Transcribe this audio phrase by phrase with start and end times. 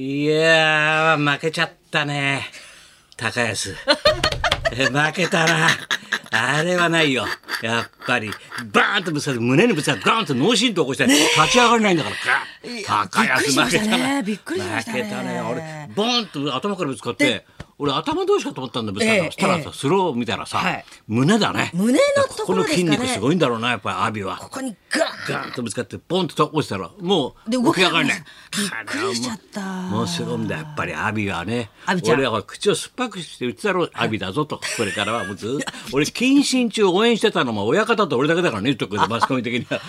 [0.00, 2.42] いやー、負けちゃったね。
[3.16, 3.74] 高安。
[4.70, 5.68] え負けたな。
[6.30, 7.26] あれはないよ。
[7.62, 8.30] やっぱり、
[8.66, 14.22] バーンとぶつかって、胸にぶつかって、ガーンと脳震盪起こして、立ち上がれないんだから、高安負けたな。
[14.22, 15.40] びっくりしましたね負けたね。
[15.40, 17.44] 俺、ボーンと頭からぶつかって、
[17.80, 21.70] 俺頭同士かと思ったんだぶつかったしたらさ、スロー見たらさ、はい胸だね。
[21.74, 21.98] 胸の
[22.36, 24.36] ところですかねここの筋肉すごいんだろうな、やっぱり阿炎は。
[24.36, 28.24] ここにガーンとぶつかってポンと落ちたらもうで動起き上がれない。
[28.56, 29.60] びっくりしちゃった。
[29.60, 30.56] もうすごいんだ。
[30.56, 31.70] やっぱり阿炎はね
[32.04, 39.80] 俺は口を酸っぱくして言ってたろ阿炎だぞとこれからはもうずっと俺謹慎中応援してたのも親方と俺だけだからねとマスコミ的には。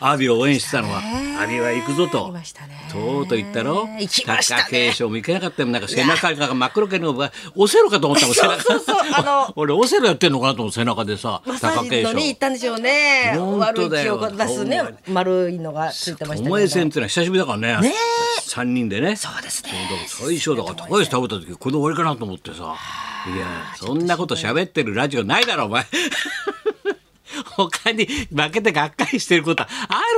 [0.00, 0.98] 阿炎を応援してたのは。
[0.98, 2.26] 阿炎は行くぞあと。
[2.26, 2.88] りましたね。
[2.92, 3.88] とうとう言ったろ。
[3.98, 4.62] 行きましたね。
[4.64, 8.96] 貴景勝も行けなかったよなんか背中が真っ黒けのオセロかと思ったもん背中そうそう。
[9.12, 13.34] あの 俺オセロやってんのかなと思う背中でさ貴景勝に行ったんでしょうね。
[13.36, 16.90] 本悪い気当だよを出すね丸いのがついてましたお前戦っけど。
[16.90, 17.88] てのは久しぶりだからね。
[17.88, 17.94] ね
[18.40, 19.16] 三人でね。
[19.16, 19.70] そうですね
[20.06, 22.76] 最初だから高橋食べた時これ終わりかなと思ってさ。
[23.26, 25.84] いやそんなこと喋ってるラジオないだろお前。
[27.56, 29.68] 他に負けてがっかりしてることあ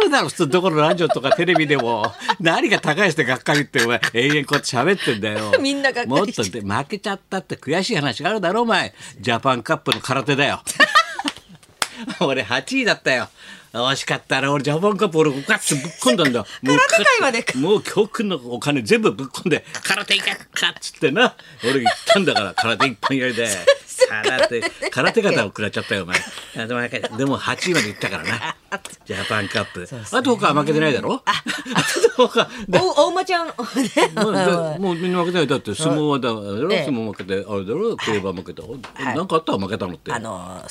[0.04, 10.62] るだろ普通どこのラジオとかテレビでも 何が高橋でがっかりってお前永遠こうやって喋ってんだよみんながっかりもっとで負けちゃったって悔しい話があるだろお前ジャパンカップの空手だよ
[12.20, 13.28] 俺8位だったよ。
[13.72, 14.52] 惜しかったな。
[14.52, 16.40] 俺ジャパンカップ俺ガッとぶっ込んだんだ。
[16.62, 21.34] もう空手界までもう教訓のお金全部ぶっ込んで空手行けっかっつってな。
[21.64, 23.48] 俺言ったんだから空手一本やりで。
[24.08, 26.16] 空手空手方を食らっちゃったよお前。
[26.56, 26.80] あでも
[27.18, 28.56] でも8位まで行ったからな。
[29.04, 29.88] ジャパンカップ。
[30.12, 31.20] あと他は負けてないだろ？
[31.26, 31.42] あ
[32.16, 32.48] と他。
[32.68, 33.52] 大間ちゃんね。
[34.14, 36.72] もうだもうみんな負けたよだって相撲はだろ？
[36.72, 37.96] ええ相撲負けてあれだろ？
[37.96, 38.62] 競馬負けた
[39.14, 39.52] なんかあった？
[39.52, 40.64] ら負けたのってあの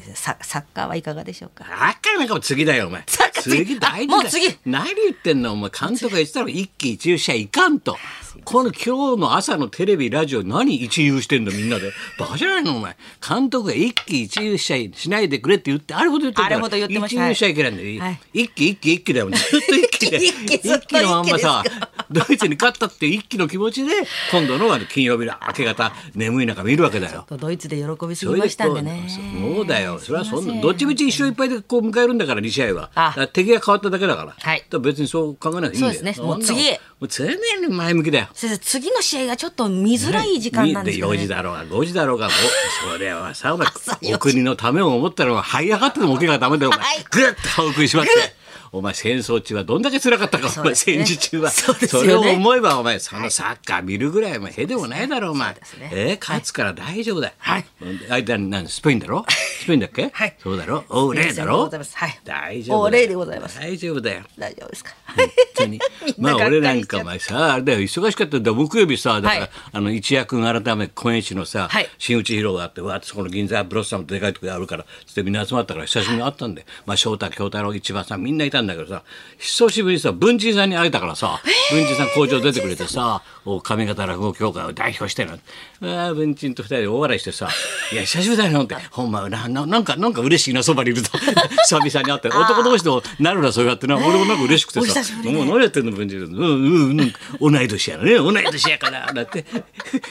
[0.00, 1.64] 先生ササッカーはいかがでしょうか？
[1.68, 3.02] あっかりなんかも次だよお前。
[3.06, 3.66] サッカー次。
[3.66, 4.58] 次大事だもう次。
[4.66, 5.52] 何言ってんの？
[5.52, 7.96] お前監督が言ってたの一喜一憂しちゃいかんと。
[8.44, 11.92] この今日の朝のテレビラジオ何一憂してんのみんなで。
[12.18, 12.96] バカじゃないのお前。
[13.26, 17.26] 監督が一喜一憂しちゃいしないでくれって言ってあれほど言ってあれほど言ってました。
[17.26, 18.20] 一憂しちゃいけないんだよ、はい。
[18.32, 20.18] 一喜一喜一喜だよずっと一喜で。
[20.24, 21.64] 一喜のまんまさ
[22.10, 23.92] ドイツに勝ったって一喜の気持ちで
[24.30, 29.06] 今度のあの金曜日の明け方眠い中見るわけだよドイツで喜びすぎましたんでね。
[29.54, 29.98] そうだよ。
[29.98, 32.90] それはそんな、どっちみち一勝いっぱいでこう迎えるんだから、2試合は。
[33.32, 34.34] 敵が変わっただけだから。
[34.38, 35.94] はい別にそう考えなくていいんだよ。
[35.94, 37.36] そうですねもう次もう常に
[37.68, 38.28] 前向きだよ。
[38.32, 41.18] 先生次の試合がちょっと見づらい時間なんですけど4ね。
[41.18, 46.72] 時だろうが5時だろうがそれはさお前 朝4時お国のためを思ったら這い上がってでも起きがダメだよ
[47.10, 48.37] ぐっと歯を食いしばって。
[48.72, 51.50] お前戦争中はどんだけ辛かったか、お前戦時中は。
[51.50, 52.14] それね。
[52.14, 55.56] を思えばお前そのサッカー見るぐらいお前へでもないだろお前、
[55.92, 57.64] えー勝つから大丈夫だよ、はい。
[58.10, 59.24] 間に何スペインだろ？
[59.28, 60.36] スペインだっけ、はい。
[60.42, 60.84] そうだろ？
[60.88, 61.64] オーレーだろ？
[61.64, 61.96] ございます。
[61.96, 62.20] はい。
[62.24, 63.58] 大丈夫オーレーでございます。
[63.58, 64.22] 大丈夫だよ。
[64.38, 64.90] 大丈夫ですか？
[65.16, 65.80] 本当に。
[66.18, 68.52] まあ俺なんかお前さあれだよ忙しかったんだ。
[68.52, 69.50] 木曜日さだから、はい。
[69.72, 71.88] あの一夜君改め公園市のさ、はい。
[71.98, 79.02] 新内披露があってわーってそこの銀座ブロッサムとでかいとこであるからつってみんな集まったから久しぶりに会ったんで、まあ翔太京太郎一番さんみんないたんだけどさ
[79.38, 85.38] 久しぶりにさ文珍さんに会えたからさ、文珍さん工場出てくれてさお上方落語協会を代表してな。
[85.80, 87.48] あ文珍と二人で大笑いしてさ
[87.92, 91.10] 「いや久しぶりだよ」ってほんまなななんかなんか嬉しいなそばにいると。
[91.68, 93.96] 久々に会って男同士となるなそうやってな。
[93.96, 97.14] 俺もなんか嬉しくておさもう何やってんの文珍うんうんうん。
[97.40, 98.14] 同い年やね。
[98.16, 99.44] 同い年やからだって。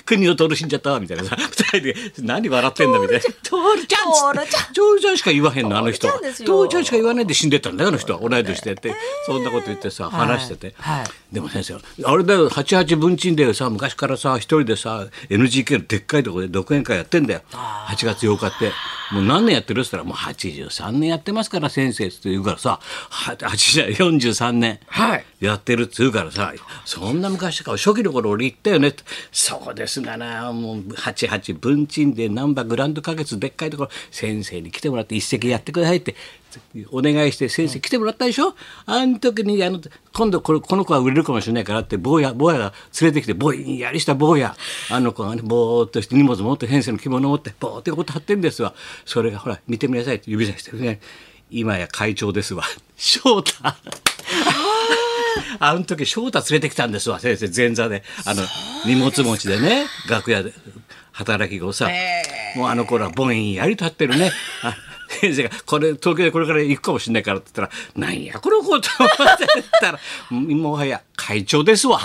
[0.05, 1.35] 国を通る死んじゃったわみたいなさ。
[1.37, 6.13] 二人で何笑ってんだみたいな「トールちゃん」っつって「トールちゃん」しか言わへんのあの人は。
[6.13, 8.19] トールちゃんしか言わないで死んでったんだよあの人は。
[8.27, 8.93] 同い年でって
[9.25, 10.75] そんなこと言ってさ話してて。
[10.77, 11.05] はい。
[11.33, 11.75] でも先生
[12.05, 17.41] あれだよ88文鎮でさ昔からさ一人でさ NGK のでっかいところで独演会やってんだよ。
[17.51, 18.71] 8月8日って。
[19.11, 25.25] もう何年やってるっつったらもう83年やってますから先生って言うからさは80 43年はい。
[25.39, 26.53] やってるっつうからさ
[26.83, 28.89] そんな昔から初期の頃俺言ったよね。
[28.89, 36.15] ってそうですがなもう88文鎮で難波グランド花月でっかいところ先生に来てもらって一席やってくださいって
[36.91, 38.56] お願いして先生来てもらったでしょ？
[38.85, 39.79] あの時にあの
[40.13, 44.56] 今度これこの子は売れるかもしれないからって坊や坊やが連れてきて坊やりした坊や。
[44.89, 48.74] あの子がねぼーっとして荷物持って先生の着物持ってぼーってこと貼ってんですわ。
[49.06, 51.00] それがほら見てみなさいって指さしてね。
[51.50, 52.63] 今や会長ですわ。
[52.98, 53.53] 翔太。
[55.60, 57.50] あの時翔太連れてきたんですわ先生。
[57.56, 58.03] 前座で。
[58.25, 58.44] あの
[58.86, 60.53] 荷物持ちでね楽屋で
[61.13, 61.89] 働き後さ、
[62.56, 64.31] もうあの頃はぼんやり立ってるね。
[64.62, 64.75] あ
[65.19, 69.47] 先生が「これ東京でこれから行くかもしれないから」って言ったら「なんやこの子」と思って
[69.79, 69.99] たら
[70.29, 71.99] もはや会長ですわ。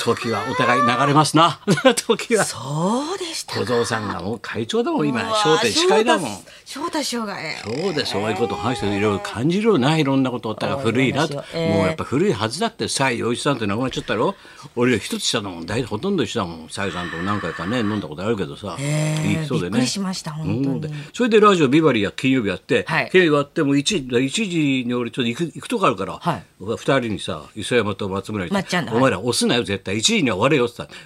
[0.00, 1.60] 時はお互い流れますな。
[1.94, 2.44] 時は。
[2.44, 5.20] そうでした小僧さんがもう会長だもん今。
[5.42, 6.30] 商店司会だもん。
[6.64, 9.98] 翔太師匠がええそうです、そういうことを話していろいろ感じるよな。
[9.98, 11.76] いろんなことをだから古いなと、ええ。
[11.76, 14.34] もうやっぱ古いはずだって西洋一さんって亡くなっちゃったろ。
[14.76, 15.66] 俺ら一つ下だもん。
[15.66, 16.68] 大体ほとんど一緒だもん。
[16.68, 19.70] 西さんと何回かね飲んだことあるけどさ、ええいい人でね。
[19.70, 20.94] びっくりしました本当に。
[21.12, 23.08] それでラジオビバリーや金曜日やって、はい。
[23.10, 26.44] 金曜日やってもう一時一時に俺ちょっと行く行くとこあるから、はい。
[26.60, 28.50] 二人にさ磯山と松村に
[28.92, 31.00] お前ら押すなよ絶対った1時には終われよ」って言ったら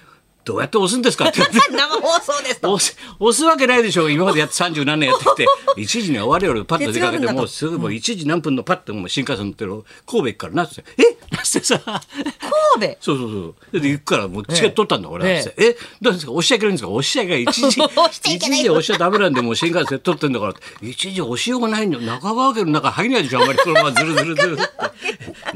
[0.45, 1.55] どうやって押すんですか?」って言って。
[1.75, 2.73] 生放送ですと。
[2.73, 4.09] 押す押すわけないでしょ。
[4.09, 5.45] 今までやって30何年やってきて。
[5.77, 11.03] 1時には終わるよパッと出かけてもうすぐもう1時何分のパッともう新幹線乗ってる神戸行くからなって「え？
[11.35, 12.97] なってさ神戸？
[13.01, 13.29] そうそう
[13.71, 13.79] そう。
[13.81, 15.35] で行くからもうチケット取ったんだ俺ええ。
[15.35, 15.77] はってえ？
[16.01, 16.31] どうですか？
[16.31, 16.89] 押しちゃいけないんですか？
[16.89, 17.45] 押しちゃいけない。
[17.45, 18.59] 1 時押しちゃいけない。
[18.59, 20.53] 1時押しちゃダメなんでもう新幹線取ってんだから。
[20.81, 23.39] 1時押しようがないんだよ中川家の中入んないでしょ。
[23.41, 24.63] あんまりこのままずるずるずるって。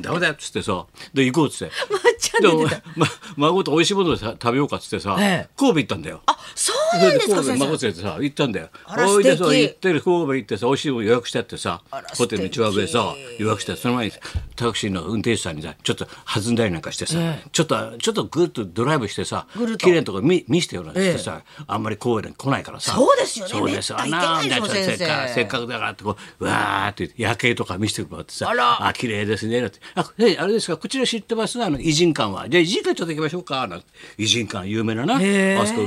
[0.01, 0.85] ダメだよっつってさ。
[1.13, 1.73] で行こうっつって。
[2.95, 3.07] ま
[3.37, 5.49] 孫と美味しいものをさ食べようかっつってさ、ええ。
[5.57, 6.21] 神戸行ったんだよ。
[6.25, 8.69] あそうなんですか神戸先生孫連れてさ行ったんだよ。
[8.85, 11.81] あらほいでさ素敵行ってる神戸行ってさ美味しいもの予約してあってさ
[12.17, 14.11] ホテルの一番上でさ予約してその前に
[14.55, 17.17] タクシーの運転手さんにさちょっと弾んだりなんかしてさ、
[17.51, 19.47] ちょっとちょっとぐっとドライブしてさ
[19.77, 22.93] 綺麗なとこ見見せてよなんてさ、あんまり神戸に来ないからさ。
[22.93, 23.51] そうですよね。
[23.51, 23.93] そうです。
[23.93, 29.79] なに行けないですよせっかせっかくだからってこううわーって夜景とか見せてもらってさあ綺麗ですねなんて。
[29.95, 31.61] あえあれですかこちら知ってます？
[31.63, 32.49] あの偉人館は。
[32.49, 33.85] じゃあ偉人館ちょっと行きましょうかなんて。
[34.17, 35.85] 偉人館有名ななあそここ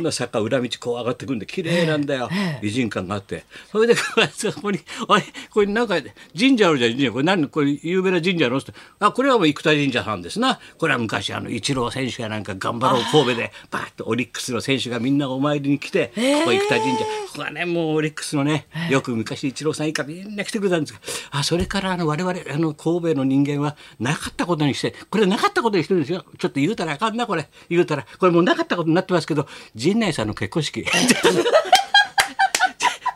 [0.00, 2.28] んな坂裏道こう上がってくんで綺麗なんだよ。
[2.62, 3.44] 偉人館があって。
[3.70, 3.94] それで
[4.32, 5.96] そこにあれこれなんか
[6.38, 7.12] 神社あるじゃん神社。
[7.12, 8.72] これ何これ有名な神社のって。
[8.98, 10.58] あこれはもう生田神社さんですな。
[10.78, 16.98] これは昔あのイチロー選手がなんか頑張ろう神戸でバーッとオリックスの選手がみんなお参りに来てここ生田神社。
[16.98, 17.04] こ
[17.36, 21.00] こはねもうオリックスのねよく昔イチローさん以下みんな来てくれたんですが。
[21.30, 26.24] あそれからあの我々あの神戸の人間はなかったことにしてこれなかったことにしてるんですよ。
[26.38, 27.48] ちょっと言うたらあかんなこれ。
[27.68, 28.06] 言うたら。
[28.18, 29.46] これもうなかったことになってますけど
[29.84, 30.86] 陣内さんの結婚式。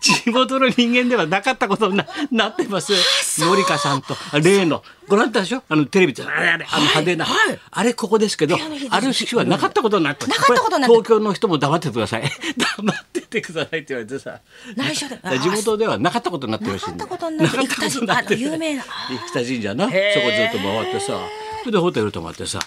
[0.00, 2.93] 地元の人間ではなかったことにななってます。
[3.41, 4.82] のりかさんとあ例の。
[5.09, 5.62] ご覧たでしょ？
[5.69, 6.67] あのテレビであれあれ。
[6.70, 7.59] あの派手な、はい。
[7.70, 8.56] あれここですけど
[8.91, 10.41] ある日はなかったことになってます。
[10.41, 12.23] なかったこと東京の人も黙っててください。
[12.76, 14.38] 黙っててくださいって言われてさ。
[14.76, 18.85] 内緒で 地元ではなかったことになってるらしいなかったことになって生田神あの有名な。
[19.32, 19.87] 生田神社な。
[19.87, 21.19] そこずっと回ってさ
[21.61, 22.61] それでホテル泊まってさ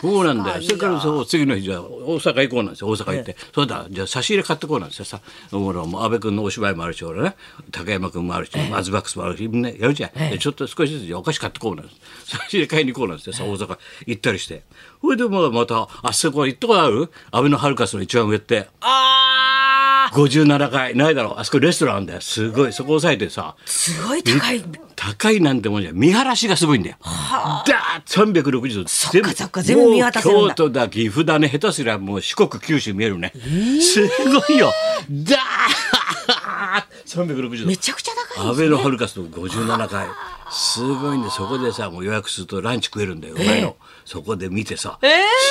[0.00, 0.62] そうなんだよ。
[0.62, 2.88] それからそう次の日じゃあ大阪行こうなんですよ。
[2.88, 5.20] 大阪行って、そうだじゃあ差し入れ買ってこうなんですよさ。
[5.50, 7.36] ほらもう安倍君のお芝居もあるし俺ね。
[7.70, 12.36] 高山君もあるし、マズバックスもあるしみんなやるじゃん、でちょっと少しずつお菓子買ってこうなんです。
[12.36, 13.78] 差し入れ買いに行こうなんですよさ大阪。
[14.06, 14.64] 行ったりして。
[15.00, 17.10] それでまたあそこ行ったことある？
[17.30, 18.68] 安倍のハルカスの一番上って。
[18.80, 19.71] あー
[20.12, 21.34] 57階ないだろう。
[21.38, 22.20] あそこレストランだよ。
[22.20, 22.72] すごい。
[22.72, 23.56] そこ押さえてさ。
[23.64, 24.64] すごい高い。
[24.96, 25.92] 高いなんてもんじゃ。
[25.92, 26.96] 見晴らしがすごいんだよ。
[27.02, 28.88] だー360度。
[28.88, 29.62] そっかそっか。
[29.62, 31.48] 全部見渡せ京都だ岐阜だね。
[31.48, 33.32] 下手すりゃもう四国九州見えるね。
[33.80, 34.72] すごいよ。
[35.10, 37.66] だー360度。
[37.66, 37.76] め。
[37.76, 40.06] ちゃくちゃ高い安倍のハルカスの57階
[40.50, 43.76] すごいんでそこでさもう予約するとランチ食えるんだよ、お前の。
[44.04, 44.98] そこで見てさ、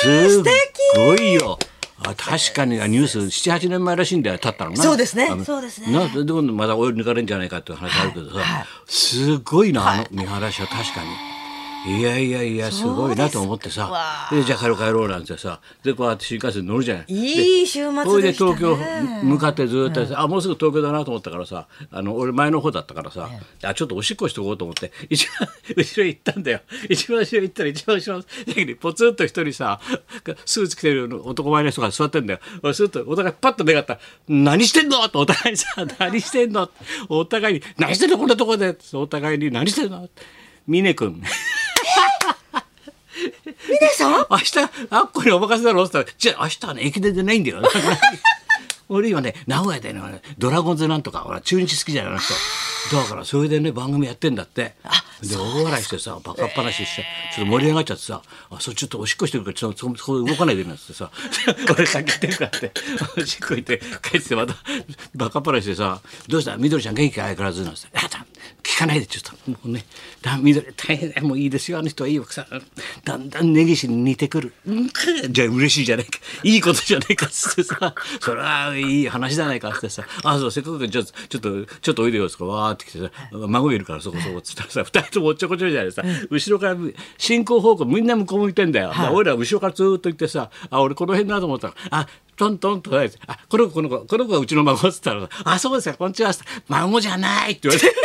[0.03, 0.43] すっ
[0.95, 1.57] ごいよ
[2.03, 4.83] あ確かにあニュース78年前らしいんだよ経ったのな。
[4.83, 5.27] そうですね。
[5.45, 5.91] そうですね。
[5.91, 11.40] なでまたお湯抜かれるんじゃないかっていう話あるけどさ、すごいなあの見晴らしは確かに。
[11.87, 13.87] いやいやいやすごいなと思ってさ。
[13.89, 15.61] わでじゃあ帰ろう帰ろうなんてさ。
[15.83, 17.05] でこうやって新幹線乗るじゃない。
[17.07, 18.77] いい週末それでね東京
[19.23, 23.29] 向かってずっとさ、あもうすぐ東京だなと思ったからさあの俺前の方だったからさ、
[23.63, 26.61] あちょっとおしっこしとこうと思って一番 後ろ行ったんだよ。
[26.89, 28.23] 一番後ろ行ったら一番後ろ
[28.63, 29.79] にポツンと一人さ
[30.45, 32.39] スーツ着てる男前の人が座ってんだよ。
[32.61, 33.95] 俺スーッとお互いパッと目があった。
[33.95, 35.67] ら「何してんの?」ってお互いにさ
[35.99, 36.69] 「何してんの?」
[37.09, 40.07] お互いに「何してんのこんなとこで」お互いに「何してんの?」
[40.67, 41.21] 峰君
[43.21, 44.25] 峰さん？
[44.29, 44.59] 明日
[44.89, 47.61] あっこにお任せだろって言ったら「じゃあ明日はね駅伝でないんだよ」
[48.89, 50.01] 俺今ね名古屋でね
[50.37, 52.33] ドラゴンズなんとかほら中日好きじゃないあの人。
[52.91, 54.73] だからそれでね番組やってんだって。
[55.21, 61.11] で大笑いしてさバカっ話してちょっと盛り上がっちゃってさ「あそれちょっとおしっこしてるからちょっとそそこで動かないで」なんつってさ
[61.71, 62.71] 俺先行ってるからって。
[63.17, 64.55] おしっこ行って帰ってまた
[65.15, 66.57] バカっ話してさ「どうした？
[66.57, 68.25] みどりちゃん元気か相変わらず」なんつって「やだ
[68.63, 69.51] 聞かないでちょっと。
[69.51, 69.85] もうね
[70.21, 71.23] だみどり大変。
[71.23, 71.79] もういいですよ。
[71.79, 72.47] あの人はいい奥さん
[73.03, 74.53] だんだん根岸に似てくる。
[74.67, 74.89] うん
[75.31, 76.19] じゃあ嬉しいじゃないか。
[76.43, 77.95] いいことじゃないかっつってさ。
[78.19, 80.05] それはいい話じゃないかっつってさ。
[80.23, 86.77] あそうせっかくだからちょっとちょっとちょっとおいでよっつってわーって来てさ孫いるからそこそこっつったらさ二人ともおっちょこちょいじゃないさ後ろから
[87.17, 93.03] 進行方向みんな向こう向いてんだよ、だから俺ら後ろからずーっと行ってさあ俺この辺だと思ったらあトントンとあ
[93.49, 96.31] この子この子この子がうちの孫っつったらあそうですかこんにちは
[96.69, 97.95] 孫じゃないって言われて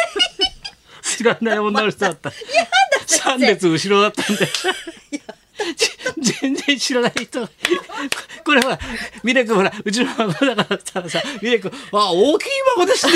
[1.06, 2.32] 知らない女の人だった。
[3.06, 4.46] 三列後ろだったんで。
[5.76, 7.48] じ全然知らない人
[8.44, 8.78] これほら
[9.24, 13.12] ミレ君ほらうちの孫だからさミレ君あ大きい孫ですね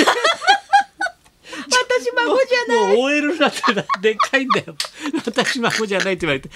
[1.51, 2.97] 私孫じゃない。
[2.97, 4.75] もう OL だってなでっかいんだよ
[5.23, 6.49] 私孫じゃないって言われて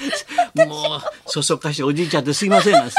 [0.65, 2.95] もうそそかしいおじいちゃんですいませんなんて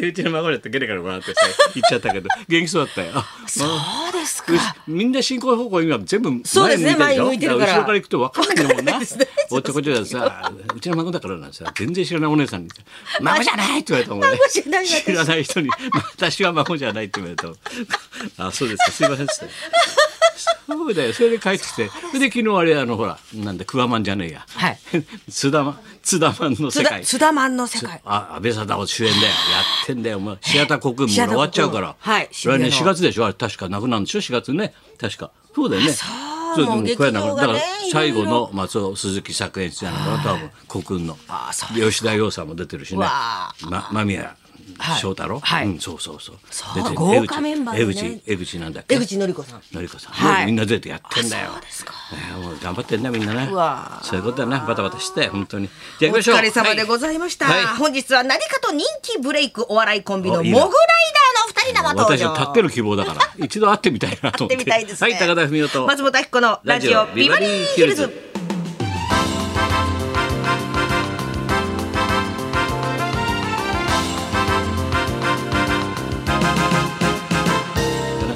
[0.00, 1.40] でうちの孫だってゲレからもらってさ
[1.74, 3.68] 言っちゃったけど元気そうだったよあそう
[4.86, 8.98] みんな進行方向今全部前前向いてるから後ろから行くと分かんないもんな。
[8.98, 9.06] ね
[9.50, 12.68] おっちょこちょいださ、うちの孫だからなんさ、全然知らないお姉さんに、
[13.20, 14.38] 孫じゃないって言われたもんね。
[14.50, 15.70] 知らない人に、
[16.16, 17.48] 私は孫じゃないって言われた。
[18.46, 19.54] あ、そうですか、すいませんっつって。
[20.68, 24.44] そうだよ、それで帰ってきて、それで昨日あれあのほら、なんだクワマンじゃねえや。
[24.54, 24.78] はい。
[25.30, 27.02] 津田マン、津田マンの世界。
[27.04, 28.00] 津田マンの世界。
[28.04, 29.24] あ、安倍貞夫主演だよ。
[29.26, 29.30] や
[29.84, 30.20] ってんだよ。
[30.20, 31.96] もうシアター国分も終わっちゃうから。
[31.98, 33.24] はい渋来年谷の4月でしょ？
[33.24, 34.74] あれ確かなくなるんでしょ ?4 月ね。
[35.00, 35.30] 確か。
[35.54, 35.92] そうだよね。
[35.92, 37.58] そうでもこれはなく劇場がねだから
[37.92, 40.50] 最後の松尾鈴木作演出ないかな、多分。
[40.68, 41.18] 国分の。
[41.74, 43.06] 吉田洋さんも出てるしね。
[43.92, 44.36] 間宮はい
[45.00, 45.40] 翔太郎？
[45.40, 46.36] はいうん、そうそうそう。
[46.50, 48.94] そう豪華メンバー江口、江口なんだっけ？
[48.94, 49.62] 江口のり子さん。
[49.72, 51.48] のりこさん、はいみんな出てやってんだよ。
[51.50, 51.92] あそうですか
[52.36, 53.48] ねもう頑張ってんだみんなね。
[54.02, 55.68] そういうことだな、バタバタして、本当に。
[55.98, 56.16] じゃあお。
[56.18, 57.46] 疲れ様でございました。
[57.46, 60.70] はい本日は何かと人気ブレイクお笑いコンビのモグライダーの
[61.46, 62.30] お二人生登私場。
[62.30, 64.56] は立ってる希望だから、一度会ってみたいなと思って。
[64.56, 65.10] 会ってみたいですね。
[65.10, 65.86] はい、高田文夫と。
[65.86, 68.27] 松本明子のラジオビバリーヒルズ。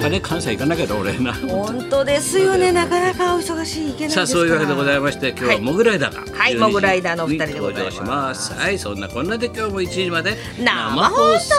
[0.03, 1.33] かね、関西行かなきゃだ俺な。
[1.33, 2.73] 本当ですよね。
[2.73, 4.15] なかなかお忙しいいけない。
[4.15, 11.53] さあそういうわけでございまして今日はモグライダーがはい12時モグライダーのお二人でございますはいそんなこんなで今日も1時まで生放送。